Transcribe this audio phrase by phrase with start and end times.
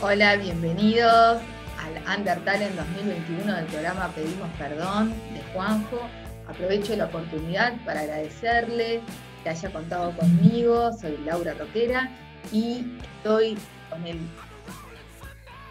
[0.00, 1.42] Hola, bienvenidos
[1.76, 5.98] al Undertale en 2021 del programa Pedimos Perdón de Juanjo.
[6.46, 9.00] Aprovecho la oportunidad para agradecerle
[9.42, 10.92] que haya contado conmigo.
[10.92, 12.10] Soy Laura Roquera
[12.52, 13.58] y estoy
[13.90, 14.20] con el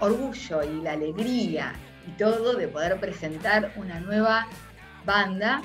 [0.02, 1.74] orgullo y la alegría
[2.06, 4.48] y todo de poder presentar una nueva
[5.06, 5.62] banda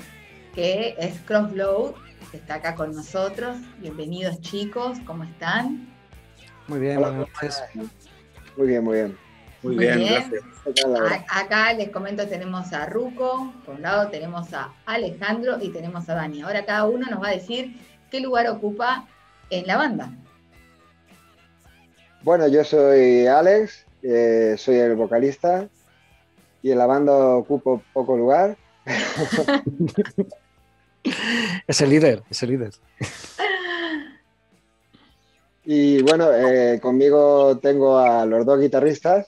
[0.54, 1.94] que es Crossload,
[2.30, 3.56] que está acá con nosotros.
[3.78, 5.92] Bienvenidos chicos, ¿cómo están?
[6.68, 7.60] Muy bien, buenas noches.
[8.56, 9.18] Muy bien, muy bien.
[9.62, 10.42] Muy, bien, gracias.
[11.28, 16.14] Acá les comento, tenemos a Ruco, por un lado tenemos a Alejandro y tenemos a
[16.14, 16.42] Dani.
[16.42, 17.76] Ahora cada uno nos va a decir
[18.10, 19.06] qué lugar ocupa
[19.50, 20.10] en la banda.
[22.22, 25.68] Bueno, yo soy Alex, eh, soy el vocalista
[26.60, 28.56] y en la banda ocupo poco lugar.
[31.68, 32.72] es el líder, es el líder.
[35.64, 39.26] Y bueno, eh, conmigo tengo a los dos guitarristas,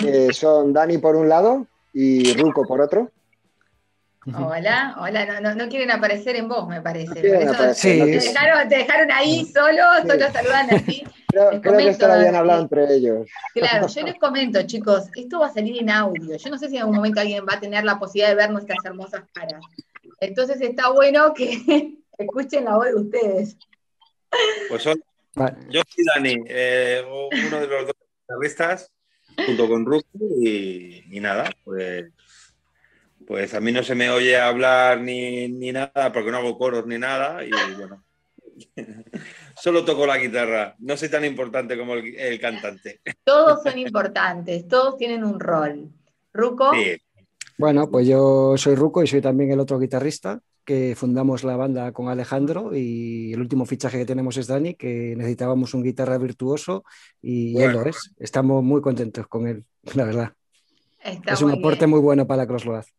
[0.00, 3.10] que son Dani por un lado y Ruco por otro.
[4.26, 7.20] Hola, hola, no, no, quieren aparecer en vos, me parece.
[7.20, 11.04] te, dejaron, ahí solo, solo saludan así.
[11.34, 13.28] Creo, creo que esto lo habían hablado entre ellos.
[13.54, 16.36] Claro, yo les comento, chicos, esto va a salir en audio.
[16.36, 18.52] Yo no sé si en algún momento alguien va a tener la posibilidad de ver
[18.52, 19.60] nuestras hermosas caras.
[20.20, 23.56] Entonces está bueno que escuchen la voz de ustedes.
[24.68, 25.02] Pues son,
[25.68, 28.92] yo soy Dani, eh, uno de los dos guitarristas,
[29.46, 32.06] junto con Ruki, y nada, pues
[33.26, 36.98] pues a mí no se me oye hablar ni, nada porque no hago coros ni
[36.98, 38.04] nada y bueno,
[39.56, 43.00] solo toco la guitarra, no soy tan importante como el, cantante.
[43.24, 45.90] Todos son importantes, todos tienen un rol.
[46.32, 46.72] ¿Ruco?
[46.74, 46.96] Sí.
[47.56, 51.92] Bueno, pues yo soy Ruco y soy también el otro guitarrista que fundamos la banda
[51.92, 56.84] con Alejandro y el último fichaje que tenemos es Dani, que necesitábamos un guitarra virtuoso
[57.20, 58.12] y él lo es.
[58.18, 59.64] Estamos muy contentos con él,
[59.94, 60.32] la verdad.
[61.02, 62.92] es un aporte muy bueno para la Crossroads.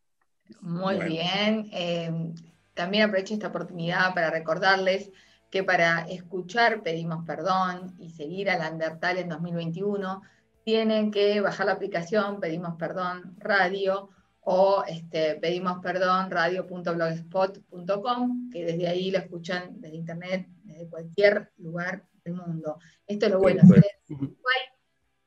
[0.61, 1.69] Muy bien.
[1.73, 2.33] Eh,
[2.73, 5.11] también aprovecho esta oportunidad para recordarles
[5.49, 10.21] que para escuchar Pedimos Perdón y seguir al Undertale en 2021,
[10.63, 14.09] tienen que bajar la aplicación Pedimos Perdón Radio
[14.47, 22.05] o este, pedimos perdón radio.blogspot.com, que desde ahí lo escuchan desde internet, desde cualquier lugar
[22.23, 22.77] del mundo.
[23.07, 23.63] Esto es lo bueno,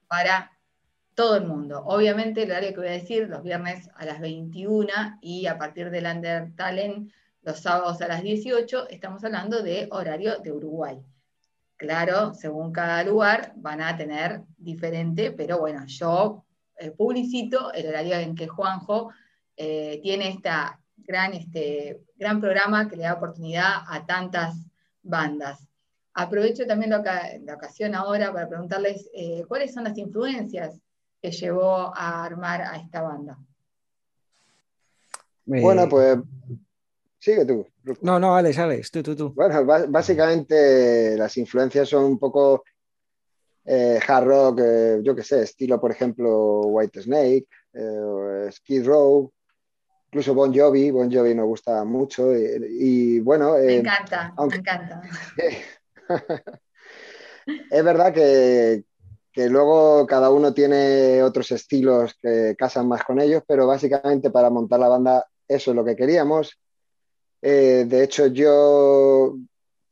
[0.06, 0.52] para
[1.14, 1.82] todo el mundo.
[1.84, 4.86] Obviamente, el horario que voy a decir, los viernes a las 21
[5.20, 7.10] y a partir del Under Talent,
[7.42, 11.02] los sábados a las 18, estamos hablando de horario de Uruguay.
[11.76, 16.44] Claro, según cada lugar van a tener diferente, pero bueno, yo
[16.96, 19.10] publicito el horario en que Juanjo
[19.56, 24.54] eh, tiene esta gran, este, gran programa que le da oportunidad a tantas
[25.02, 25.68] bandas.
[26.14, 30.80] Aprovecho también la, ocasión ahora para preguntarles eh, cuáles son las influencias
[31.20, 33.38] que llevó a armar a esta banda?
[35.44, 36.18] Bueno, pues
[37.18, 37.66] sigue tú.
[38.02, 39.32] No, no, Alex, Alex, tú, tú, tú.
[39.34, 42.64] Bueno, básicamente las influencias son un poco
[43.70, 49.30] eh, hard rock, eh, yo qué sé, estilo, por ejemplo, White Snake, eh, Skid Row,
[50.06, 53.52] incluso Bon Jovi, Bon Jovi me gusta mucho y, bueno...
[53.58, 55.02] me encanta, me encanta.
[57.70, 58.84] es verdad que,
[59.30, 64.48] que luego cada uno tiene otros estilos que casan más con ellos, pero básicamente para
[64.48, 66.58] montar la banda eso es lo que queríamos.
[67.42, 69.36] Eh, de hecho, yo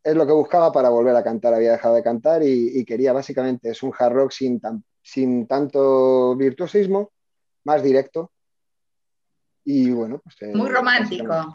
[0.06, 3.70] es lo que buscaba para volver a cantar, había dejado de cantar y, quería básicamente,
[3.70, 4.60] es un hard rock sin,
[5.02, 7.10] sin tanto virtuosismo,
[7.64, 8.30] más directo.
[9.64, 10.36] Y bueno, pues...
[10.42, 11.52] Eh, Muy romántico.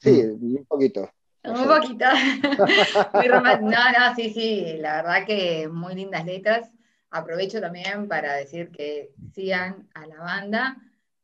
[0.00, 1.10] Sí, un poquito.
[1.42, 2.04] Un poquito.
[3.14, 3.70] Muy romántico.
[3.70, 6.70] No, no, sí, sí, la verdad que muy lindas letras
[7.10, 10.76] aprovecho también para decir que sigan a la banda,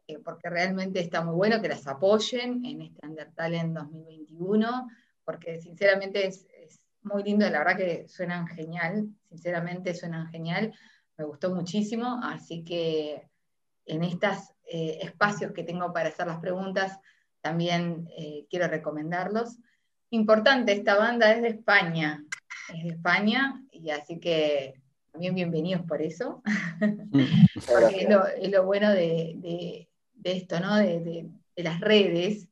[0.09, 4.89] eh, porque realmente está muy bueno que las apoyen en este Undertale 2021,
[5.31, 6.47] porque sinceramente es,
[7.03, 10.75] muy lindo, la verdad que suenan genial, sinceramente suenan genial,
[11.17, 13.27] me gustó muchísimo, así que
[13.87, 14.37] en estos
[14.67, 16.99] eh, espacios que tengo para hacer las preguntas,
[17.41, 19.57] también eh, quiero recomendarlos.
[20.11, 22.23] Importante, esta banda es de España,
[22.75, 24.75] es de España, y así que
[25.11, 26.43] también bienvenidos por eso,
[27.67, 28.09] porque
[28.41, 29.89] es lo, bueno de,
[30.23, 30.77] esto, ¿no?
[30.77, 32.49] De, las redes,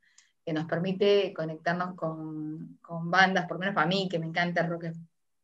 [0.48, 2.78] que nos permite conectarnos con,
[3.10, 4.94] bandas, por lo menos para mí, que me encanta el rock de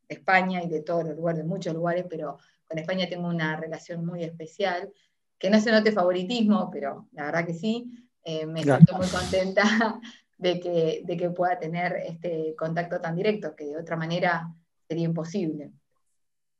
[0.07, 4.03] España y de todos los lugares, de muchos lugares, pero con España tengo una relación
[4.03, 4.91] muy especial,
[5.37, 9.61] que no se note favoritismo, pero la verdad que sí, eh, me siento muy contenta
[10.39, 14.51] de que, de que pueda tener este contacto tan directo, que de otra manera
[14.87, 15.71] sería imposible.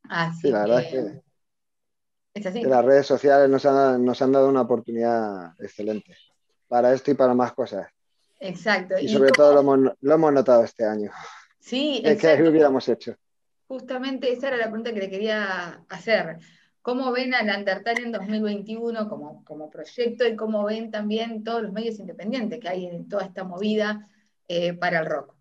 [0.03, 0.83] Así sí, la verdad
[2.35, 6.15] es que las redes sociales nos han, nos han dado una oportunidad excelente
[6.67, 7.94] para esto y para más cosas.
[8.45, 8.95] Exacto.
[8.99, 11.11] Y, sobre todo lo hemos, lo hemos, notado este año.
[11.59, 13.15] Sí, es que hubiéramos hecho.
[13.67, 16.37] Justamente esa era la pregunta que le quería hacer.
[16.81, 21.71] ¿Cómo ven a Landertal en 2021 como, como proyecto y cómo ven también todos los
[21.71, 24.07] medios independientes que hay en toda esta movida
[24.47, 25.33] eh, para el rock?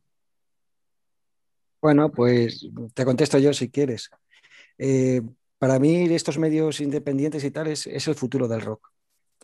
[1.83, 4.09] Bueno, pues te contesto yo si quieres.
[4.79, 5.21] Eh,
[5.59, 8.94] para mí estos medios independientes y tal es, el futuro del rock.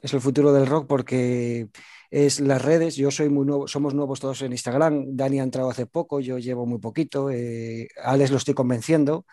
[0.02, 1.68] Es el futuro del rock porque
[2.10, 2.96] es las redes.
[2.96, 5.16] Yo soy muy nuevo, somos nuevos todos en Instagram.
[5.16, 7.30] Dani ha entrado hace poco, yo llevo muy poquito.
[7.30, 9.26] Eh, Alex lo estoy convenciendo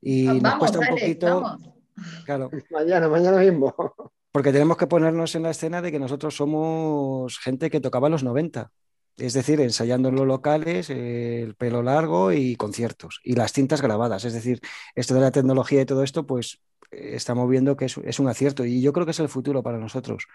[0.00, 1.58] y nos cuesta un poquito.
[2.24, 2.50] Claro.
[2.70, 3.74] Mañana, mañana mismo.
[4.30, 8.12] Porque tenemos que ponernos en la escena de que nosotros somos gente que tocaba en
[8.12, 8.70] los 90
[9.16, 14.24] es decir, ensayando en los locales, el pelo largo y conciertos, y las cintas grabadas.
[14.24, 14.60] Es decir,
[14.94, 16.60] esto de la tecnología y todo esto, pues
[16.90, 20.26] estamos viendo que es, un acierto y yo creo que es el futuro para nosotros.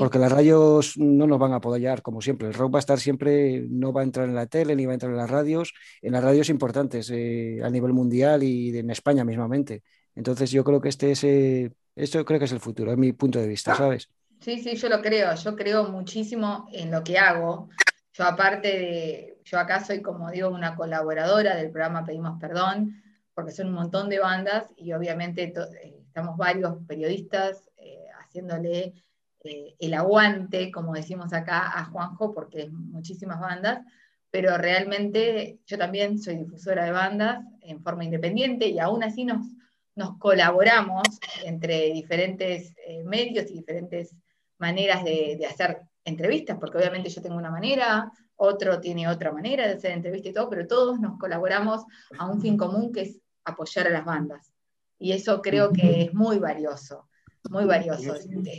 [0.00, 2.48] Porque las radios no nos van a apoyar, como siempre.
[2.48, 4.90] El rock va a estar siempre, no va a entrar en la tele ni va
[4.90, 8.90] a entrar en las radios, en las radios importantes eh, a nivel mundial y en
[8.90, 9.84] España mismamente.
[10.16, 13.12] Entonces yo creo que este es, eh, esto creo que es el futuro, es mi
[13.12, 14.10] punto de vista, ¿sabes?
[14.40, 15.34] Sí, sí, yo lo creo.
[15.36, 17.68] Yo creo muchísimo en lo que hago.
[18.16, 23.02] Yo aparte de, yo acá soy como digo una colaboradora del programa Pedimos Perdón,
[23.34, 28.94] porque son un montón de bandas y obviamente eh, estamos varios periodistas eh, haciéndole
[29.44, 33.84] eh, el aguante, como decimos acá, a Juanjo, porque es muchísimas bandas,
[34.30, 39.46] pero realmente yo también soy difusora de bandas en forma independiente y aún así nos,
[39.94, 41.02] nos colaboramos
[41.44, 42.72] entre diferentes
[43.04, 44.16] medios y diferentes
[44.56, 49.66] maneras de, de hacer entrevistas, porque obviamente yo tengo una manera, otro tiene otra manera
[49.66, 51.84] de hacer entrevistas y todo, pero todos nos colaboramos
[52.18, 54.52] a un fin común que es apoyar a las bandas.
[54.98, 57.08] Y eso creo que es muy valioso,
[57.50, 58.14] muy valioso.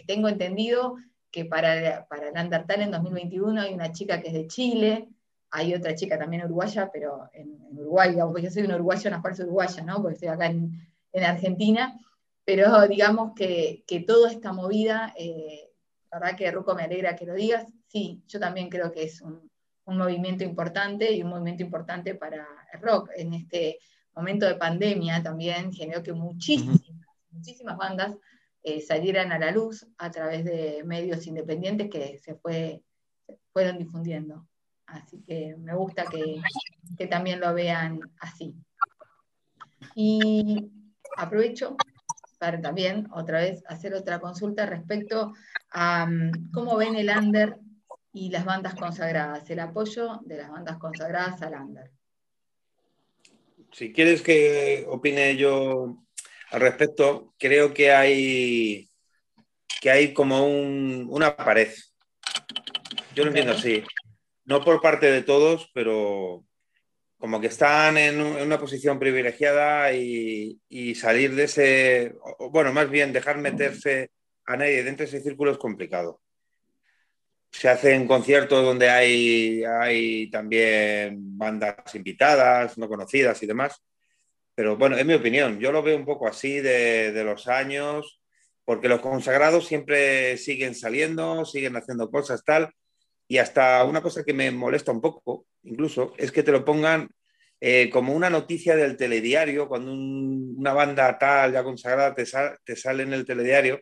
[0.05, 0.97] Tengo entendido
[1.31, 5.09] que para, para el Undertale en 2021 hay una chica que es de Chile,
[5.49, 9.43] hay otra chica también uruguaya, pero en, Uruguay, aunque yo soy una uruguaya, una falsa
[9.43, 10.01] uruguaya, ¿no?
[10.01, 10.83] porque estoy acá en,
[11.13, 11.99] Argentina,
[12.45, 15.66] pero digamos que, que toda esta movida eh,
[16.11, 17.65] la verdad que Ruco me alegra que lo digas.
[17.87, 19.49] Sí, yo también creo que es un,
[19.85, 23.09] movimiento importante y un movimiento importante para el rock.
[23.15, 23.79] En este
[24.13, 26.81] momento de pandemia también generó que muchísimas,
[27.29, 28.15] muchísimas bandas
[28.63, 32.83] eh, salieran a la luz a través de medios independientes que se, fue,
[33.53, 34.45] fueron difundiendo.
[34.87, 36.41] Así que me gusta que,
[36.97, 38.55] que también lo vean así.
[39.95, 40.69] Y
[41.15, 41.77] aprovecho
[42.37, 45.33] para también otra vez hacer otra consulta respecto
[45.71, 47.57] a mm, cómo ven el under
[48.13, 51.91] y las bandas consagradas, el apoyo de las bandas consagradas al under.
[53.71, 55.97] Si quieres que opine yo
[56.51, 58.89] al respecto, creo que hay
[59.81, 61.71] que hay como una pared.
[63.13, 63.83] Yo lo entiendo así.
[64.45, 66.43] No por parte de todos, pero
[67.17, 70.59] como que están en, una posición privilegiada y,
[70.95, 72.15] salir de ese,
[72.51, 74.11] bueno, más bien dejar meterse
[74.45, 76.21] a nadie dentro de ese círculo es complicado.
[77.51, 83.81] Se hacen conciertos donde hay, hay también bandas invitadas, no conocidas y demás,
[84.53, 88.21] pero bueno, es mi opinión, yo lo veo un poco así de, de los años,
[88.65, 92.73] porque los consagrados siempre siguen saliendo, siguen haciendo cosas tal,
[93.27, 97.09] y hasta una cosa que me molesta un poco, incluso, es que te lo pongan
[97.59, 102.23] eh, como una noticia del telediario, cuando una banda tal ya consagrada te,
[102.63, 103.81] te, sale en el telediario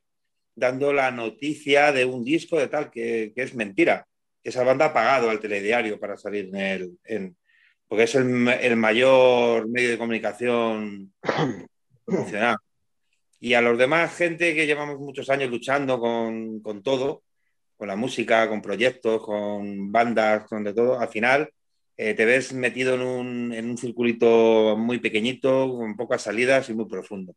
[0.55, 4.07] dando la noticia de un disco de tal, que, es mentira.
[4.43, 7.35] Esa banda ha pagado al telediario para salir en el...
[7.87, 11.13] porque es el, el, mayor medio de comunicación
[12.07, 12.57] nacional.
[13.39, 17.24] Y a los demás, gente que llevamos muchos años luchando con, con todo,
[17.77, 21.49] con la música, con proyectos, con bandas, con de todo, al final
[21.97, 26.73] eh, te ves metido en un, en un, circulito muy pequeñito, con pocas salidas y
[26.73, 27.35] muy profundo.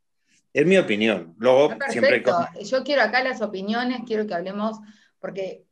[0.53, 1.35] Es mi opinión.
[1.39, 2.25] Luego, siempre.
[2.65, 4.79] Yo quiero acá las opiniones, quiero que hablemos,
[5.21, 5.65] porque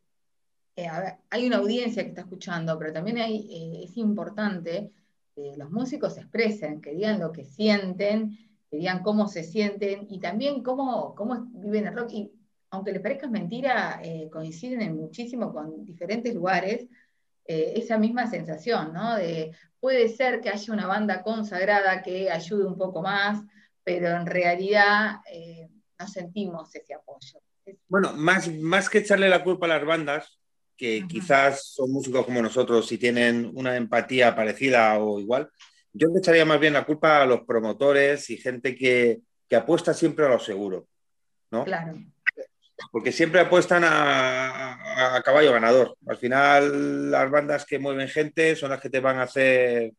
[0.76, 0.88] eh,
[1.30, 4.92] hay una audiencia que está escuchando, pero también hay, eh, es importante
[5.34, 8.38] que los músicos se expresen, que digan lo que sienten,
[8.70, 12.10] que digan cómo se sienten y también cómo, cómo viven el rock.
[12.12, 12.32] Y
[12.76, 16.86] aunque les parezca mentira, coinciden en muchísimo con diferentes lugares
[17.48, 19.14] eh, esa misma sensación, ¿no?
[19.16, 23.40] De puede ser que haya una banda consagrada que ayude un poco más,
[23.84, 25.68] pero en realidad eh,
[25.98, 27.40] no sentimos ese apoyo.
[27.88, 30.40] Bueno, más, más que echarle la culpa a las bandas,
[30.76, 35.48] que quizás son músicos como nosotros y tienen una empatía parecida o igual,
[35.92, 39.94] yo le echaría más bien la culpa a los promotores y gente que, que apuesta
[39.94, 40.88] siempre a lo seguro.
[41.52, 41.64] ¿no?
[41.64, 41.94] Claro.
[42.92, 45.96] Porque siempre apuestan a, caballo ganador.
[46.06, 49.92] Al final, las bandas que mueven gente son las que te van a hacer,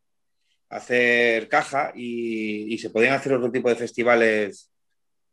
[0.69, 4.71] hacer caja y, se podrían hacer otro tipo de festivales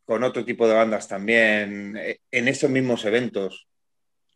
[0.04, 3.66] con otro tipo de bandas también eh, en esos mismos eventos.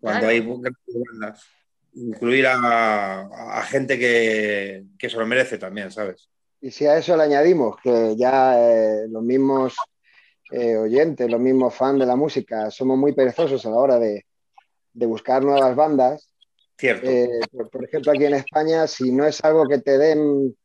[0.00, 1.44] Cuando hay bandas
[1.94, 6.28] incluir a, gente que, que, se lo merece también, ¿sabes?
[6.60, 9.76] Y si a eso le añadimos que ya eh, los mismos
[10.50, 14.24] eh, oyentes, los mismos fans de la música, somos muy perezosos a la hora de,
[14.92, 16.28] buscar nuevas bandas.
[16.76, 17.08] Cierto.
[17.08, 17.40] Eh,
[17.70, 20.56] por, ejemplo, aquí en España, si no es algo que te den,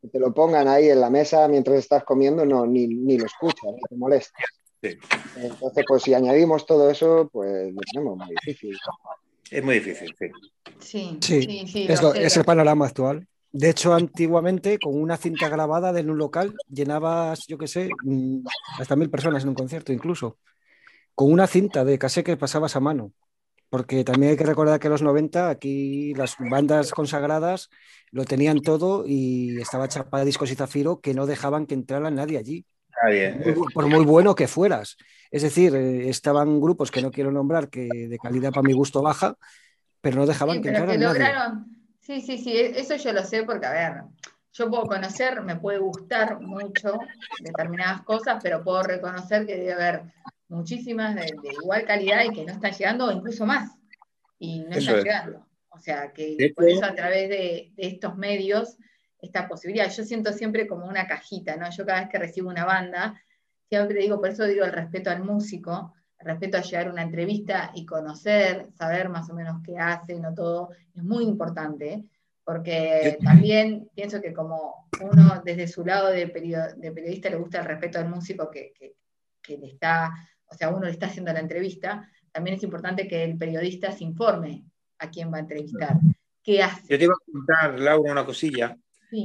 [0.00, 3.26] que te lo pongan ahí en la mesa mientras estás comiendo, no, ni, ni lo
[3.26, 4.38] escuchas, ni te molesta.
[4.82, 8.76] Entonces, pues si añadimos todo eso, pues lo tenemos muy difícil.
[9.50, 10.30] Es muy difícil, sí.
[10.80, 13.26] Sí, sí, es, el panorama actual.
[13.52, 18.46] De hecho, antiguamente, con una cinta grabada de un local, llenabas, yo qué sé, mm,
[18.78, 20.38] hasta mil personas en un concierto incluso.
[21.14, 23.12] Con una cinta de cassette que pasabas a mano.
[23.68, 27.70] Porque también hay que recordar que en los 90 aquí las bandas consagradas
[28.10, 32.38] lo tenían todo y estaba chapada discos y zafiro que no dejaban que entrara nadie
[32.38, 32.66] allí.
[33.74, 34.96] Por muy bueno que fueras.
[35.30, 39.02] Es decir, eh, estaban grupos que no quiero nombrar, que de calidad para mi gusto
[39.02, 39.36] baja,
[40.00, 41.34] pero no dejaban que entraran nadie.
[42.02, 44.02] Sí, sí, sí, e-, eso yo lo sé porque, a ver,
[44.52, 46.98] yo puedo conocer, me puede gustar mucho
[47.40, 50.02] determinadas cosas, pero puedo reconocer que debe haber
[50.48, 51.32] muchísimas de,
[51.62, 53.72] igual calidad y que no están llegando, o incluso más,
[54.38, 55.46] y no están llegando.
[55.70, 58.76] O sea, que por eso a través de, de estos medios
[59.22, 59.90] esta posibilidad.
[59.90, 61.70] Yo siento siempre como una cajita, ¿no?
[61.70, 63.22] Yo cada vez que recibo una banda,
[63.68, 67.02] siempre digo, por eso digo el respeto al músico, el respeto a llegar a una
[67.02, 72.04] entrevista y conocer, saber más o menos qué hace, no todo, es muy importante,
[72.44, 77.98] porque también pienso que como uno desde su lado de, periodista le gusta el respeto
[77.98, 78.72] al músico que,
[79.48, 80.12] le está,
[80.46, 84.04] o sea, uno le está haciendo la entrevista, también es importante que el periodista se
[84.04, 84.64] informe
[84.98, 85.96] a quién va a entrevistar.
[86.42, 86.82] ¿Qué hace?
[86.88, 88.76] Yo te iba a contar, Laura, una cosilla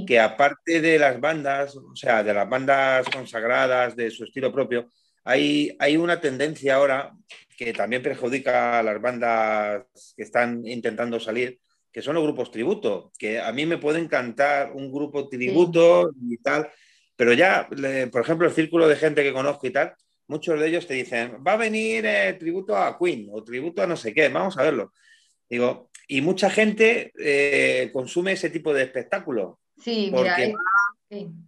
[0.06, 4.92] que aparte de las bandas, o sea, de las bandas consagradas, de su estilo propio,
[5.28, 7.14] hay, hay una tendencia ahora
[7.58, 9.84] que también perjudica a las bandas
[10.16, 11.60] que están intentando salir,
[11.92, 16.38] que son los grupos tributo, que a mí me puede encantar un grupo tributo y
[16.38, 16.70] tal,
[17.18, 17.68] pero ya,
[18.10, 19.96] por ejemplo, el círculo de gente que conozco y tal,
[20.28, 23.88] muchos de ellos te dicen, va a venir eh, tributo a Queen o tributo a
[23.88, 24.94] no sé qué, vamos a verlo.
[25.50, 29.60] Digo, y mucha gente eh, consume ese tipo de espectáculo.
[29.78, 30.38] Sí, mira,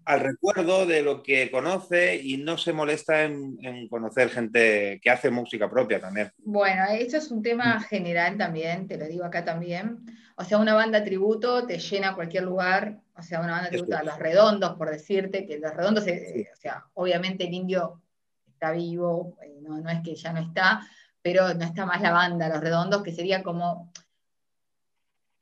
[0.06, 5.30] al recuerdo de lo que conoce y no se molesta en, conocer gente que hace
[5.30, 6.32] música propia también.
[6.38, 10.00] Bueno, eso es un tema general también, te lo digo acá también.
[10.38, 14.04] O sea, una banda tributo te llena cualquier lugar, o sea, una banda tributo a
[14.04, 18.01] Los Redondos, por decirte, que Los Redondos, o sea, obviamente el indio
[18.48, 20.82] está vivo, eh, no, no es que ya no está,
[21.22, 23.92] pero no está más la banda Los Redondos, que sería como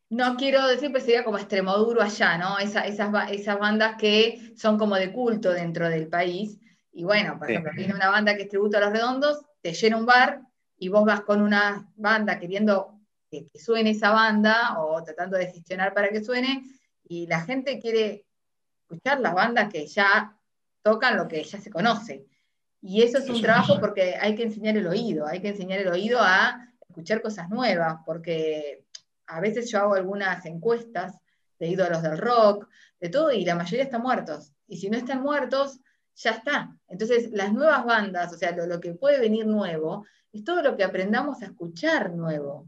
[0.09, 2.59] no quiero decir, pero sería como Extremoduro allá, ¿no?
[2.59, 6.57] esas, esas bandas que son como de culto dentro del país.
[6.93, 9.97] Y bueno, por ejemplo, viene una banda que es tributo a los redondos, te llena
[9.97, 10.41] un bar
[10.77, 12.99] y vos vas con una banda queriendo
[13.29, 16.63] que, suene esa banda o tratando de gestionar para que suene
[17.03, 18.25] y la gente quiere
[18.81, 20.37] escuchar las bandas que ya
[20.81, 22.25] tocan lo que ya se conoce.
[22.81, 25.89] Y eso es un trabajo porque hay que enseñar el oído, hay que enseñar el
[25.89, 28.85] oído a escuchar cosas nuevas, porque
[29.27, 31.19] a veces yo hago algunas encuestas
[31.59, 32.67] de ídolos del rock,
[32.99, 34.53] de todo, y la mayoría están muertos.
[34.67, 35.79] Y si no están muertos,
[36.15, 36.75] ya está.
[36.87, 40.83] Entonces, las nuevas bandas, o sea, lo, que puede venir nuevo, es todo lo que
[40.83, 42.67] aprendamos a escuchar nuevo.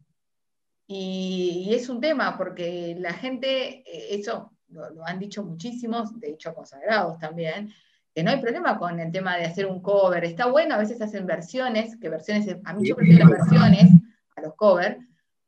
[0.88, 6.54] Y, es un tema, porque la gente, eh, eso lo, han dicho muchísimos, de hecho
[6.54, 7.72] consagrados también,
[8.14, 10.24] que no hay problema con el tema de hacer un cover.
[10.26, 13.92] Está bueno, a veces hacen versiones, que versiones, a mí yo prefiero las versiones
[14.36, 14.98] a los covers,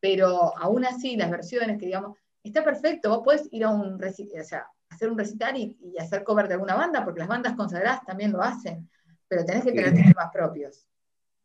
[0.02, 4.44] pero aún así las versiones que digamos, está perfecto, vos podés ir a un o
[4.44, 8.34] sea, hacer un recital y, hacer cover de alguna banda, porque las bandas consagradas también
[8.34, 8.90] lo hacen,
[9.28, 10.86] pero tenés que tener temas propios.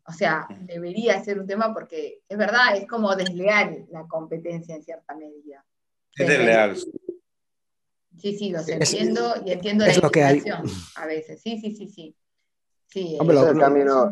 [0.09, 4.83] O sea, debería ser un tema porque es verdad, es como desleal la competencia en
[4.83, 5.65] cierta medida.
[6.15, 6.77] Es desleal.
[8.19, 10.11] Sí, sí, los entiendo y entiendo la lo
[10.97, 11.43] a veces.
[11.43, 12.17] Sí, sí, sí, sí.
[12.97, 14.09] Sí, es el, camino,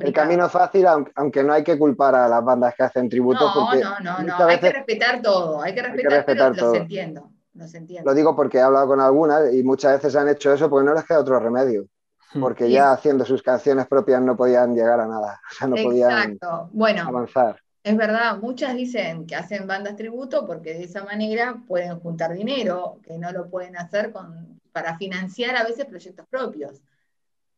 [0.00, 3.48] el camino fácil, aunque no hay que culpar a las bandas que hacen tributo.
[3.54, 4.46] No, no, no, no.
[4.46, 8.10] hay que respetar todo, hay que respetar, pero los entiendo, los entiendo.
[8.10, 10.94] Lo digo porque he hablado con algunas y muchas veces han hecho eso porque no
[10.94, 11.86] les queda otro remedio.
[12.32, 12.40] Hmm.
[12.40, 16.36] Porque ya haciendo sus canciones propias no podían llegar a nada, o sea, no podían
[16.72, 17.60] bueno, avanzar.
[17.84, 22.98] Es verdad, muchas dicen que hacen bandas tributo porque de esa manera pueden juntar dinero,
[23.04, 26.82] que no lo pueden hacer con, para financiar a veces proyectos propios.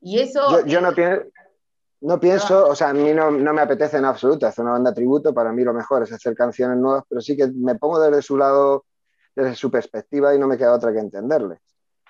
[0.00, 0.64] Y eso...
[0.66, 1.24] Yo, no, pienso,
[2.00, 5.34] No pienso, o sea, a mí no, me apetece en absoluto hacer una banda tributo,
[5.34, 8.36] para mí lo mejor es hacer canciones nuevas, pero sí que me pongo desde su
[8.36, 8.84] lado,
[9.34, 11.60] desde su perspectiva y no me queda otra que entenderle.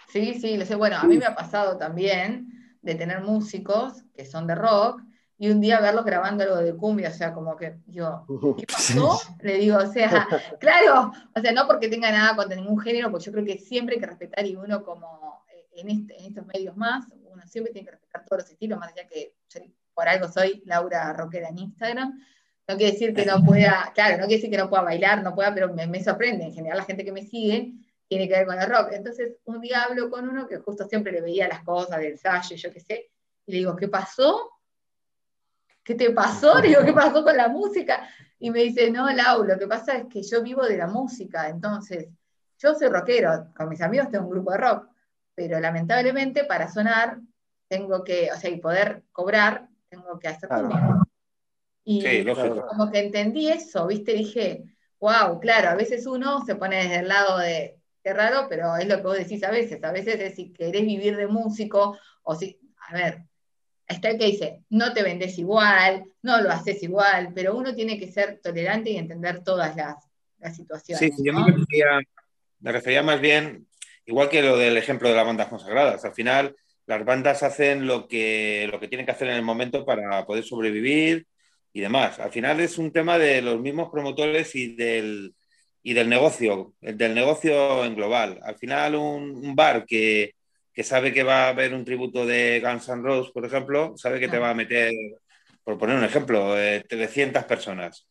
[0.08, 0.74] Sí, sí, lo sé.
[0.76, 5.02] Bueno, a mí me ha pasado también de tener músicos que son de rock
[5.38, 8.24] y un día verlos grabando algo de cumbia, o sea, como que yo,
[8.58, 9.20] ¿qué pasó?
[9.40, 10.26] Le digo, o sea,
[10.60, 13.96] claro, o sea, no porque tenga nada contra ningún género, porque yo creo que siempre
[13.96, 17.72] hay que respetar y uno como eh, en, este, en estos medios más, uno siempre
[17.72, 19.34] tiene que respetar todos los estilos, más allá que
[19.94, 22.20] por algo soy Laura Roquera en Instagram.
[22.68, 25.34] No quiere decir que no pueda, claro, no quiere decir que no pueda bailar, no
[25.34, 26.44] pueda, pero me, me sorprende.
[26.44, 27.72] En general, la gente que me sigue
[28.08, 28.90] tiene que ver con el rock.
[28.92, 32.56] Entonces, un día hablo con uno que justo siempre le veía las cosas del ensayo,
[32.56, 33.10] yo qué sé,
[33.46, 34.50] y le digo, ¿qué pasó?
[35.82, 36.58] ¿Qué te pasó?
[36.60, 38.08] Le digo, ¿qué pasó con la música?
[38.38, 41.48] Y me dice, no, Lau, lo que pasa es que yo vivo de la música,
[41.48, 42.08] entonces,
[42.58, 44.88] yo soy rockero, con mis amigos tengo un grupo de rock,
[45.36, 47.20] pero lamentablemente para sonar
[47.68, 51.02] tengo que, o sea, y poder cobrar, tengo que hacer claro.
[51.84, 52.02] Y
[52.68, 54.14] como que entendí eso, ¿viste?
[54.14, 54.64] Dije,
[54.99, 58.88] wow, claro, a veces uno se pone desde el lado de, qué raro, pero es
[58.88, 62.34] lo que vos decís a veces, a veces es si querés vivir de músico, o
[62.34, 63.22] si, a ver,
[63.86, 67.99] está el que dice, no te vendes igual, no lo haces igual, pero uno tiene
[67.99, 69.96] que ser tolerante y entender todas las,
[70.54, 71.16] situaciones.
[71.16, 72.00] Sí, yo me refería,
[72.60, 73.66] me refería más bien,
[74.06, 78.08] igual que lo del ejemplo de las bandas consagradas, al final las bandas hacen lo
[78.08, 81.26] que, lo que tienen que hacer en el momento para poder sobrevivir
[81.73, 82.19] y demás.
[82.21, 85.34] Al final es un tema de los mismos promotores y del,
[85.82, 88.40] y del negocio, del negocio en global.
[88.42, 90.34] Al final un, bar que,
[90.73, 94.21] que, sabe que va a haber un tributo de Guns N' Roses, por ejemplo, sabe
[94.21, 94.92] que te va a meter,
[95.64, 98.06] por poner un ejemplo, eh, 300 personas.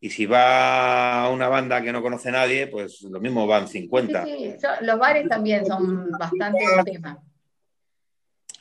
[0.00, 4.24] Y si va una banda que no conoce nadie, pues lo mismo van 50.
[4.24, 4.66] Sí, sí.
[4.80, 7.22] los bares también son bastante tema.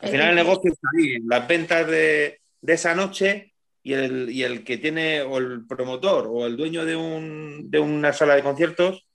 [0.02, 4.64] Al final el negocio está ahí, las ventas de, esa noche y el, y el,
[4.64, 9.08] que tiene, o el promotor, o el dueño de, un, de una sala de conciertos,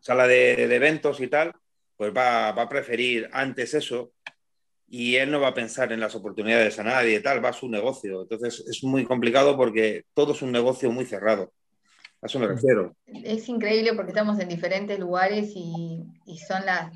[0.00, 1.52] sala de, eventos y tal,
[1.96, 4.12] pues va, a preferir antes eso
[4.94, 7.54] y él no va a pensar en las oportunidades a nadie y tal, va a
[7.54, 8.24] su negocio.
[8.24, 11.50] Entonces es muy complicado porque todo es un negocio muy cerrado.
[12.20, 12.94] A eso me refiero.
[13.06, 16.92] Es increíble porque estamos en diferentes lugares y, y son las,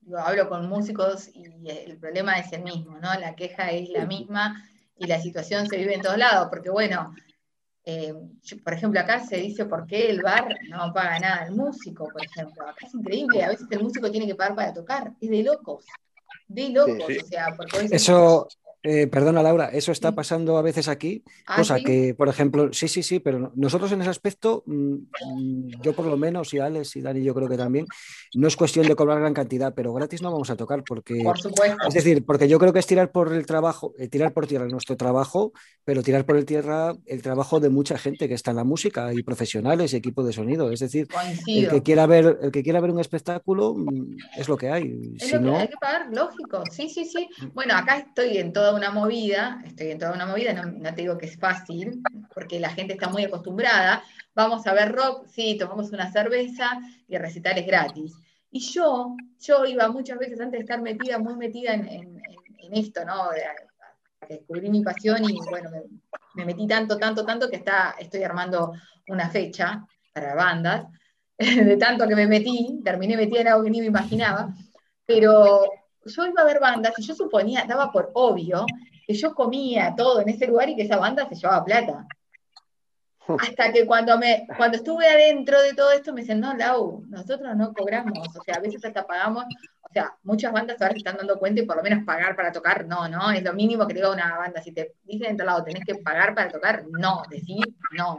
[0.00, 3.14] yo hablo con músicos y el problema es el mismo, ¿no?
[3.20, 4.60] La queja es la misma
[4.96, 7.14] y la situación se vive en todos lados, porque bueno,
[7.84, 8.14] eh,
[8.64, 12.24] por ejemplo, acá se dice por qué el bar no paga nada al músico, por
[12.24, 12.66] ejemplo.
[12.66, 15.84] Acá es increíble, a veces el músico tiene que pagar para tocar, es de locos,
[16.48, 18.48] de locos, o sea, porque Eso,
[18.82, 22.86] eh, perdona Laura, eso está pasando a veces aquí, ah, cosa que, por ejemplo, sí,
[22.86, 26.96] sí, sí, pero nosotros en ese aspecto, mm, mm, yo por lo menos, y Alex
[26.96, 27.86] y Dani yo creo que también,
[28.34, 31.24] no es cuestión de cobrar gran cantidad, pero gratis no vamos a tocar porque...
[31.88, 34.66] Es decir, porque yo creo que es tirar por el trabajo, eh, tirar por tierra
[34.66, 35.52] nuestro trabajo,
[35.84, 39.12] pero tirar por el tierra el trabajo de mucha gente que está en la música
[39.12, 40.70] y profesionales y equipos de sonido.
[40.70, 41.08] Es decir,
[41.46, 45.14] el que, quiera ver, el que quiera ver un espectáculo mm, es lo que hay.
[45.18, 46.62] Es lo que hay que pagar, lógico.
[46.70, 47.28] Sí, sí, sí.
[47.54, 51.18] Bueno, acá estoy en todo una movida, estoy en toda una movida, no, te digo
[51.18, 52.02] que es fácil,
[52.34, 54.02] porque la gente está muy acostumbrada.
[54.34, 58.16] Vamos a ver rock, sí, tomamos una cerveza y el recital es gratis.
[58.50, 62.22] Y yo, yo iba muchas veces antes de estar metida, muy metida en,
[62.72, 63.30] esto, ¿no?
[64.28, 65.70] descubrí mi pasión y bueno,
[66.34, 68.72] me, metí tanto, tanto, tanto que está, estoy armando
[69.08, 70.86] una fecha para bandas.
[71.38, 74.52] De tanto que me metí, terminé metida en algo que ni me imaginaba.
[75.06, 75.62] Pero
[76.04, 78.64] yo iba a ver bandas y yo suponía, daba por obvio,
[79.06, 82.06] que yo comía todo en ese lugar y que esa banda se llevaba plata.
[83.38, 87.40] Hasta que cuando, me, cuando estuve adentro de todo esto me dicen, no, Lau, nosotros
[87.56, 89.44] no cobramos, o sea, a veces hasta pagamos,
[89.82, 92.52] o sea, muchas bandas ahora se están dando cuenta y por lo menos pagar para
[92.52, 95.62] tocar, no, no, es lo mínimo que diga una banda, si te dicen en lado,
[95.62, 98.18] tenés que pagar para tocar, no, decir no,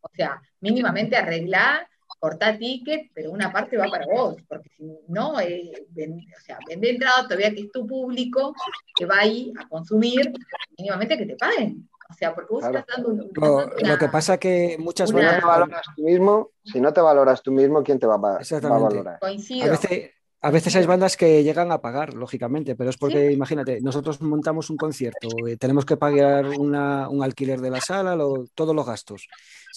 [0.00, 1.86] o sea, mínimamente arreglar
[2.18, 6.90] corta ticket, pero una parte va para vos, porque si no, eh, o sea, vende
[6.90, 8.54] entrada todavía que es tu público
[8.96, 10.32] que va ahí a consumir,
[10.76, 11.88] mínimamente que te paguen.
[12.10, 15.30] O sea, porque vos estás dando un, lo, que pasa que muchas veces.
[15.30, 18.14] Si no te valoras tú mismo, si no te valoras tú mismo, ¿quién te va
[18.14, 19.18] a, va a valorar?
[19.20, 19.66] Coincido.
[19.66, 23.80] A veces, a veces hay bandas que llegan a pagar, lógicamente, pero es porque, imagínate,
[23.80, 28.16] nosotros montamos un concierto, eh, tenemos que pagar un alquiler de la sala,
[28.54, 29.28] todos los gastos.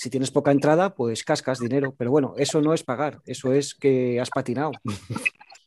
[0.01, 3.75] Si tienes poca entrada, pues cascas dinero, pero bueno, eso no es pagar, eso es
[3.75, 4.71] que has patinado.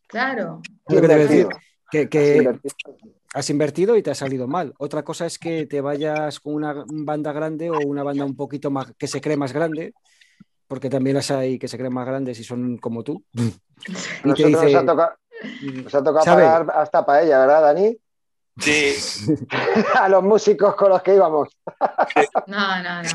[0.09, 0.61] Claro.
[0.89, 1.49] Lo que decir,
[1.89, 2.59] que,
[3.33, 4.75] has invertido y te ha salido mal.
[4.79, 8.73] Otra cosa es que te vayas con una banda grande o una banda un poquito
[8.73, 9.95] más que se cree más grande
[10.67, 13.23] porque también las hay que se creen más grandes y son como tú.
[13.35, 13.53] y
[14.25, 14.75] nos,
[15.95, 17.97] ha tocado, pagar hasta para ella, ¿verdad, Dani?
[18.59, 18.95] Sí.
[19.95, 21.51] a los músicos con los que íbamos.
[22.49, 23.11] no, no, no.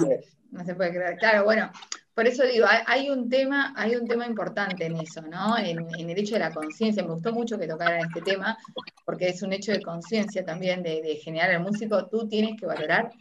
[0.51, 1.17] No se puede creer.
[1.17, 1.71] Claro, bueno,
[2.19, 5.57] por eso digo, hay, un tema, hay un tema importante en eso, ¿no?
[5.57, 7.01] En, el hecho de la conciencia.
[7.01, 8.57] Me gustó mucho que tocaran este tema,
[9.05, 12.07] porque es un hecho de conciencia también de, generar el músico.
[12.07, 13.11] Tú tienes que valorar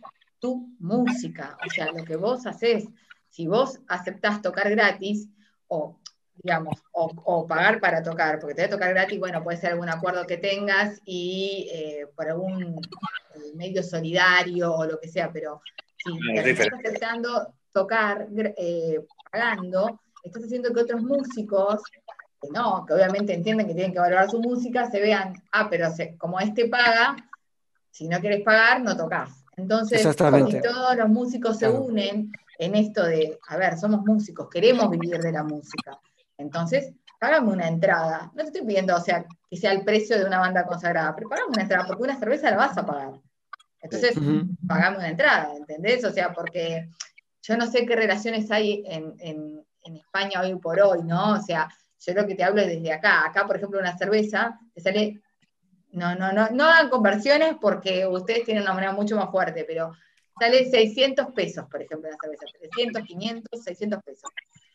[0.40, 2.86] tu música, o sea, lo que vos haces.
[3.28, 5.28] Si vos aceptás tocar gratis,
[5.68, 5.96] o
[6.42, 9.90] digamos, o, pagar para tocar, porque te voy a tocar gratis, bueno, puede ser algún
[9.90, 12.80] acuerdo que tengas y eh, por algún
[13.54, 15.60] medio solidario o lo que sea, pero
[16.04, 21.82] si te estás aceptando tocar eh, pagando, estás haciendo que otros músicos,
[22.40, 25.88] que no, que obviamente entienden que tienen que valorar su música, se vean, ah, pero
[26.16, 27.16] como este paga,
[27.90, 29.44] si no quieres pagar, no tocas.
[29.56, 34.88] Entonces, si todos los músicos se unen en esto de, a ver, somos músicos, queremos
[34.88, 35.98] vivir de la música.
[36.36, 38.30] Entonces, págame una entrada.
[38.34, 41.28] No te estoy pidiendo, o sea, que sea el precio de una banda consagrada, pero
[41.28, 43.20] pagame una entrada, porque una cerveza la vas a pagar.
[43.80, 44.14] Entonces,
[44.66, 46.04] pagame una entrada, ¿entendés?
[46.04, 46.88] O sea, porque
[47.42, 51.32] yo no sé qué relaciones hay en, España hoy por hoy, ¿no?
[51.32, 51.66] O sea,
[52.00, 53.24] yo lo que te hablo es desde acá.
[53.24, 55.22] Acá, por ejemplo, una cerveza te sale.
[55.92, 59.92] No, no, no, no hagan conversiones porque ustedes tienen una moneda mucho más fuerte, pero
[60.38, 62.44] sale 600 pesos, por ejemplo, una cerveza.
[62.60, 64.30] 300, 500, 600 pesos.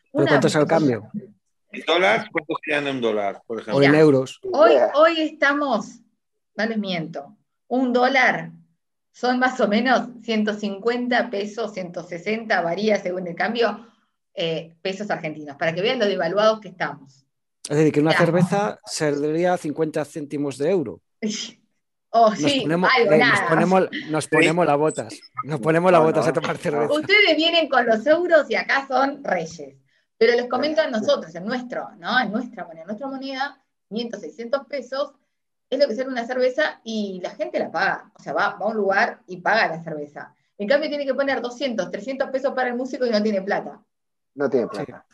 [0.10, 1.12] ¿Cuánto es el cambio?
[1.72, 2.30] ¿En dólar?
[2.32, 3.78] ¿Cuánto serían en un dólar, por ejemplo?
[3.78, 4.40] O en euros.
[4.52, 6.00] Hoy, hoy estamos,
[6.56, 7.38] no les miento,
[7.68, 8.52] un dólar
[9.14, 13.88] son más o menos 150 pesos, 160, varía según el cambio,
[14.34, 17.24] eh, pesos argentinos, para que vean lo devaluados que estamos.
[17.70, 21.02] Es decir, que una cerveza saldría 50 céntimos de euro.
[22.16, 25.20] Oh, nos sí, ponemos, eh, nos ponemos, nos ponemos las botas.
[25.46, 26.94] Nos ponemos las botas a tomar cerveza.
[26.94, 29.80] Ustedes vienen con los euros y acá son reyes.
[30.16, 32.20] Pero les comento a nosotros, en nuestro, ¿no?
[32.20, 35.14] En nuestra moneda, nuestra moneda, 500, 600 pesos,
[35.74, 38.12] es lo que sale una cerveza y la gente la paga.
[38.16, 40.34] O sea, va, a un lugar y paga la cerveza.
[40.58, 43.82] En cambio, tiene que poner 200, 300 pesos para el músico y no tiene plata.
[44.36, 45.06] No tiene plata.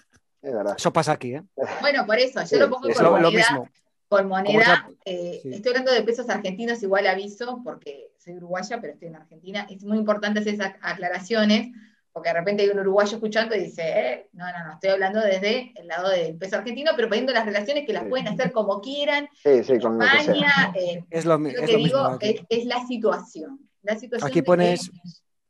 [0.41, 0.76] Es verdad.
[0.78, 1.43] Eso pasa aquí, ¿eh?
[1.82, 3.30] Bueno, por eso, yo lo pongo por moneda.
[3.30, 3.69] mismo.
[4.08, 9.10] Por moneda, eh, estoy hablando de pesos argentinos, igual aviso, porque soy uruguaya, pero estoy
[9.10, 9.67] en Argentina.
[9.69, 11.72] Es muy importante hacer esas aclaraciones,
[12.19, 15.21] porque de repente hay un uruguayo escuchando y dice, eh, no, no, no, estoy hablando
[15.21, 18.82] desde el lado del peso argentino, pero poniendo las relaciones que las pueden hacer como
[18.82, 19.29] quieran.
[19.41, 23.62] Sí, sí, con España, eh, es lo, que digo es, la situación.
[23.84, 24.91] La situación aquí pones,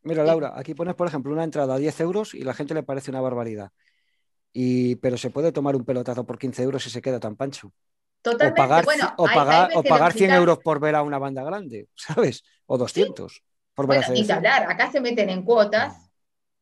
[0.03, 2.84] mira Laura, aquí pones, por ejemplo, una entrada a 10 euros y la gente le
[2.84, 3.71] parece una barbaridad.
[4.53, 7.73] Y, pero se puede tomar un pelotazo por 15 euros y se queda tan pancho.
[8.21, 8.62] Totalmente.
[8.62, 8.86] O pagar,
[9.17, 12.43] o pagar, o pagar 100 euros por ver a una banda grande, ¿sabes?
[12.67, 13.41] O 200.
[13.73, 16.09] Por ver bueno, y hablar, acá se meten en cuotas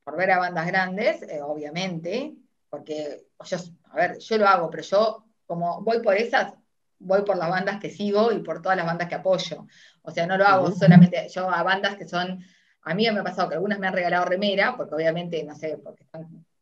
[0.07, 2.33] por ver a bandas grandes, eh, obviamente,
[2.69, 3.57] porque yo,
[3.91, 6.53] a ver, yo lo hago, pero yo como voy por esas,
[6.97, 9.67] voy por las bandas que sigo y por todas las bandas que apoyo.
[10.03, 12.41] O sea, no lo hago solamente yo a bandas que son,
[12.83, 15.77] a mí me ha pasado que algunas me han regalado remera, porque obviamente, no sé,
[15.83, 16.05] porque,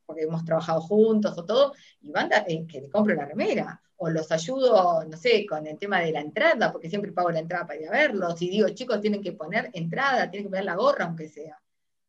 [0.08, 3.79] porque hemos trabajado juntos o todo, y bandas eh, que le compro la remera.
[3.97, 7.39] O los ayudo, no sé, con el tema de la entrada, porque siempre pago la
[7.41, 8.41] entrada para ir a verlos.
[8.41, 11.60] Y digo, chicos, tienen que poner entrada, tienen que poner la gorra, aunque sea.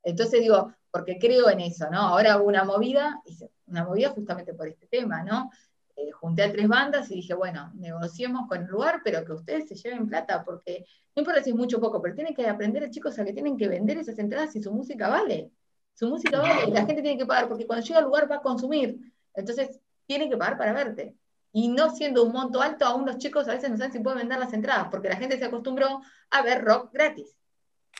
[0.06, 1.98] Entonces digo, porque creo en eso, ¿no?
[1.98, 3.20] Ahora hubo una movida,
[3.66, 5.50] una movida justamente por este tema, ¿no?
[5.96, 9.68] Eh, junté a tres bandas y dije, bueno, negociemos con el lugar, pero que ustedes
[9.68, 12.88] se lleven plata, porque no importa si es mucho o poco, pero tienen que aprender,
[12.88, 15.50] chicos, a que tienen que vender esas entradas y su música vale.
[15.92, 18.36] Su música vale y la gente tiene que pagar, porque cuando llega al lugar va
[18.36, 18.96] a consumir.
[19.34, 21.16] Entonces, tienen que pagar para verte.
[21.50, 24.20] Y no siendo un monto alto, aún los chicos a veces no saben si pueden
[24.20, 27.36] vender las entradas, porque la gente se acostumbró a ver rock gratis.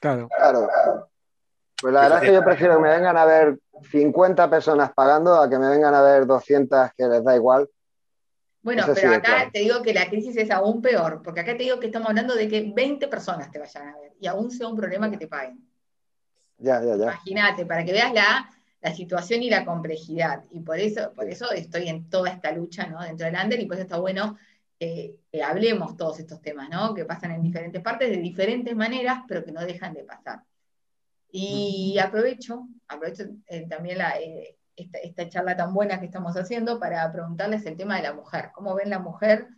[0.00, 0.28] Claro.
[0.28, 1.10] Claro.
[1.80, 3.58] Pues la verdad es que yo prefiero que me vengan a ver
[3.90, 7.68] 50 personas pagando a que me vengan a ver 200 que les da igual.
[8.62, 11.78] Bueno, pero acá te digo que la crisis es aún peor, porque acá te digo
[11.78, 14.76] que estamos hablando de que 20 personas te vayan a ver y aún sea un
[14.76, 15.60] problema que te paguen.
[16.58, 17.04] Ya, ya, ya.
[17.04, 18.50] Imagínate, para que veas la,
[18.94, 20.44] situación y la complejidad.
[20.50, 23.02] Y por eso, por eso estoy en toda esta lucha ¿no?
[23.02, 24.36] dentro del Ander y por eso está bueno
[24.78, 26.94] que hablemos todos estos temas, ¿no?
[26.94, 30.42] que pasan en diferentes partes de diferentes maneras, pero que no dejan de pasar.
[31.30, 37.64] Y aprovecho, aprovecho eh, también eh, esta, charla tan buena que estamos haciendo para preguntarles
[37.66, 38.50] el tema de la mujer.
[38.54, 39.48] ¿Cómo ven la mujer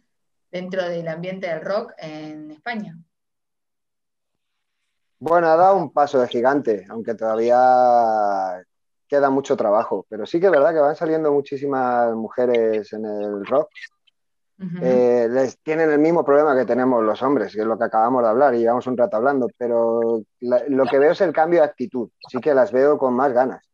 [0.51, 2.99] dentro del ambiente del rock en España?
[5.21, 8.65] Bueno, ha dado un paso de gigante, aunque todavía
[9.09, 13.45] queda mucho trabajo, pero sí que es verdad que van saliendo muchísimas mujeres en el
[13.47, 13.71] rock
[14.83, 18.23] eh, les tienen el mismo problema que tenemos los hombres, que es lo que acabamos
[18.23, 21.67] de hablar y llevamos un rato hablando, pero lo que veo es el cambio de
[21.67, 22.11] actitud.
[22.29, 23.65] Sí que las veo con más ganas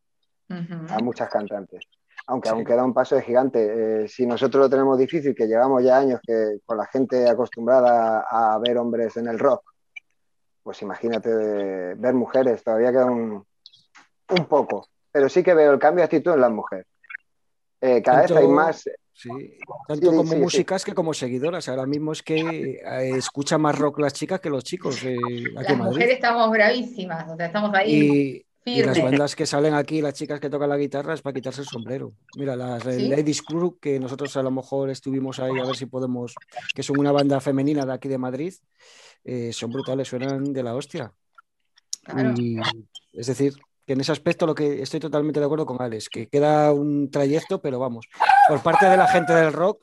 [0.48, 1.86] a muchas cantantes.
[2.26, 4.04] Aunque aún queda un paso de gigante.
[4.04, 8.24] Eh, si nosotros lo tenemos difícil, que llevamos ya años que con la gente acostumbrada
[8.28, 9.62] a ver hombres en el rock,
[10.62, 13.44] pues imagínate ver mujeres, todavía queda un,
[14.30, 16.86] un, poco, pero sí que veo el cambio de actitud en las mujeres.
[17.80, 18.88] Eh, cada vez hay más.
[19.14, 19.30] Sí,
[19.86, 21.68] tanto como músicas que como seguidoras.
[21.68, 25.04] Ahora mismo es que eh, escucha más rock las chicas que los chicos.
[25.04, 25.16] Eh,
[25.52, 28.44] las mujeres estamos bravísimas, o sea, estamos ahí.
[28.66, 31.60] Y, las bandas que salen aquí, las chicas que tocan la guitarra, es para quitarse
[31.60, 32.14] el sombrero.
[32.36, 36.34] Mira, las Ladies Crew, que nosotros a lo mejor estuvimos ahí a ver si podemos,
[36.74, 38.54] que son una banda femenina de aquí de Madrid,
[39.52, 41.12] son brutales, suenan de la hostia.
[43.12, 43.52] es decir,
[43.86, 47.10] que en ese aspecto lo que estoy totalmente de acuerdo con Alex, que queda un
[47.10, 48.06] trayecto, pero vamos,
[48.48, 49.82] por parte de la gente del rock,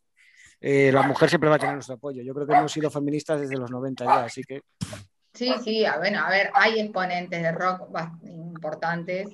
[0.59, 2.21] eh, la mujer siempre va a tener nuestro apoyo.
[2.21, 4.61] Yo creo que hemos sido feministas desde los 90 ya, así que...
[5.33, 7.89] Sí, sí, bueno, a ver, hay exponentes de rock
[8.23, 9.27] importantes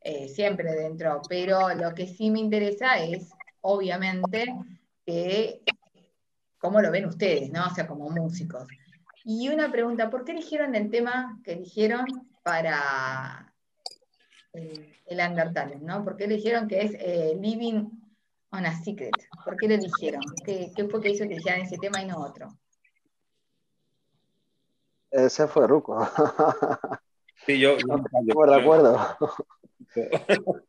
[0.00, 3.30] eh, siempre dentro, pero lo que sí me interesa es,
[3.62, 4.54] obviamente,
[5.06, 5.62] que
[6.58, 7.66] cómo lo ven ustedes, ¿no?
[7.66, 8.66] O sea, como músicos.
[9.24, 12.04] Y una pregunta, ¿por qué eligieron el tema que eligieron
[12.42, 13.53] para
[14.54, 16.04] el Undertale, ¿no?
[16.04, 17.90] ¿Por qué eligieron que es eh, Living
[18.50, 19.14] on a Secret?
[19.44, 20.22] ¿Por qué lo eligieron?
[20.44, 22.48] ¿Qué, fue que hizo que eligieran ese tema y no otro?
[25.10, 26.08] Ese fue Ruco.
[27.46, 27.76] Sí, yo.
[27.86, 28.98] No, de acuerdo.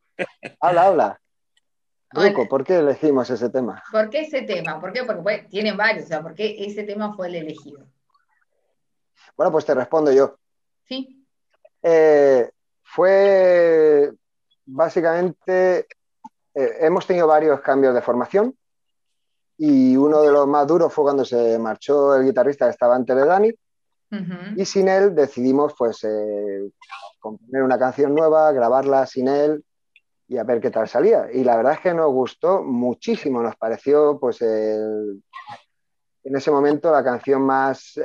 [0.60, 1.22] habla, habla.
[2.12, 3.84] Ruco, ¿por qué elegimos ese tema?
[3.92, 4.80] ¿Por qué ese tema?
[4.80, 5.04] ¿Por qué?
[5.04, 7.86] Porque tienen varios, o sea, ¿por qué ese tema fue el elegido?
[9.36, 10.38] Bueno, pues te respondo yo.
[10.86, 11.26] Sí.
[11.82, 12.50] Eh,
[12.96, 14.10] fue
[14.66, 15.80] básicamente,
[16.54, 18.56] eh, hemos tenido varios cambios de formación
[19.58, 23.14] y uno de los más duros fue cuando se marchó el guitarrista que estaba antes
[23.14, 23.54] de Dani
[24.56, 26.72] y sin él decidimos pues eh,
[27.20, 29.66] componer una canción nueva, grabarla sin él
[30.30, 31.30] y a ver qué tal salía.
[31.34, 35.22] Y la verdad es que nos gustó muchísimo, nos pareció pues en
[36.24, 38.00] ese momento la canción más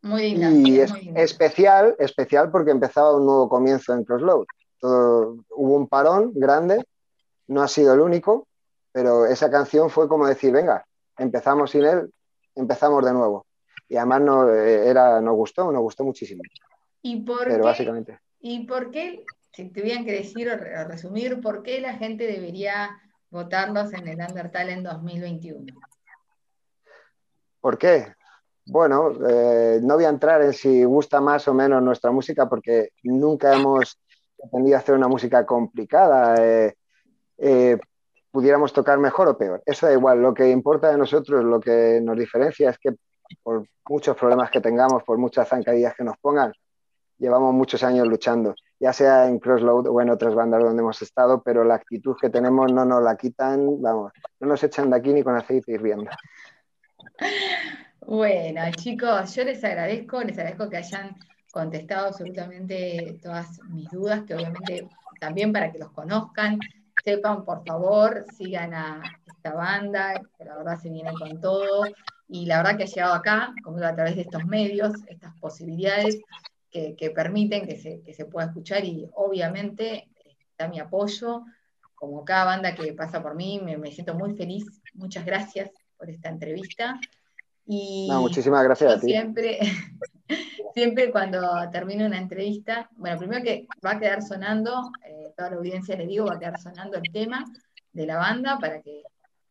[0.00, 4.46] pegadiza y es especial, especial porque empezaba un nuevo comienzo en Crossload.
[4.82, 6.84] hubo un parón grande,
[7.48, 8.46] no ha sido el único,
[8.92, 10.84] pero esa canción fue como decir, venga,
[11.18, 12.12] empezamos sin él,
[12.54, 13.46] empezamos de nuevo.
[13.88, 16.42] Y además no, eh, era, nos gustó, nos gustó muchísimo.
[17.02, 18.18] ¿Y por pero qué, básicamente.
[18.40, 22.90] ¿Y por qué, si tuvieran que decir o resumir, por qué la gente debería
[23.30, 25.74] votarlos en el Undertale en 2021?
[27.60, 28.14] ¿Por qué?
[28.70, 32.90] Bueno, eh, no voy a entrar en si gusta más o menos nuestra música porque
[33.02, 33.98] nunca hemos
[34.36, 36.34] pretendido hacer una música complicada.
[36.44, 36.74] Eh,
[37.38, 37.78] eh,
[38.30, 39.62] pudiéramos tocar mejor o peor.
[39.64, 40.20] Eso da igual.
[40.20, 42.94] Lo que importa de nosotros, lo que nos diferencia es que
[43.42, 46.52] por muchos problemas que tengamos, por muchas zancadillas que nos pongan,
[47.16, 51.42] llevamos muchos años luchando, ya sea en Crossload o en otras bandas donde hemos estado,
[51.42, 55.12] pero la actitud que tenemos no nos la quitan, vamos, no nos echan de aquí
[55.14, 56.10] ni con aceite hirviendo.
[58.08, 61.14] Bueno, chicos, yo les agradezco, les agradezco que hayan
[61.52, 64.88] contestado absolutamente todas mis dudas, que obviamente
[65.20, 66.58] también para que los conozcan,
[67.04, 71.84] sepan, por favor, sigan a esta banda, que la verdad se viene con todo,
[72.28, 76.18] y la verdad que ha llegado acá, como a través de estos medios, estas posibilidades
[76.70, 80.08] que, permiten que se, pueda escuchar, y obviamente
[80.48, 81.42] está mi apoyo,
[81.94, 86.30] como cada banda que pasa por mí, me siento muy feliz, muchas gracias por esta
[86.30, 86.98] entrevista.
[87.70, 89.08] Y muchísimas gracias a ti.
[89.08, 89.58] Siempre,
[90.74, 91.38] siempre cuando
[91.70, 96.06] termino una entrevista, bueno, primero que va a quedar sonando, eh, toda la audiencia le
[96.06, 97.44] digo, va a quedar sonando el tema
[97.92, 99.02] de la banda para que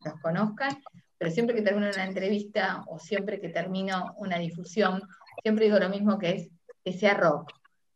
[0.04, 0.82] los conozcan,
[1.20, 5.04] pero siempre que termino una entrevista o siempre que termino una difusión,
[5.44, 6.50] siempre digo lo mismo que es
[6.84, 7.52] que sea rock.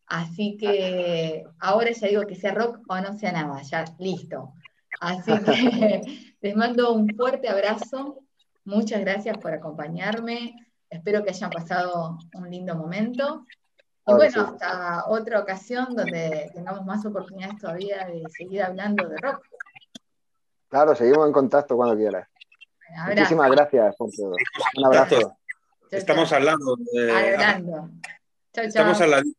[0.05, 4.53] Así que ahora ya digo que sea rock o no sea nada, ya listo.
[4.99, 6.01] Así que
[6.41, 8.19] les mando un fuerte abrazo
[8.65, 10.55] Muchas gracias por acompañarme.
[10.89, 13.45] Espero que hayan pasado un lindo momento.
[14.07, 19.45] Y bueno, hasta otra ocasión donde tengamos más oportunidades todavía de seguir hablando de rock.
[20.69, 22.27] Claro, seguimos en contacto cuando quieras.
[23.07, 24.35] Muchísimas gracias por todo.
[24.77, 25.37] Un abrazo.
[25.89, 26.77] Estamos hablando.
[27.13, 27.89] Hablando.
[28.53, 29.31] Estamos hablando.